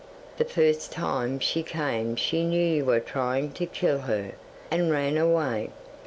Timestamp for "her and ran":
3.99-5.15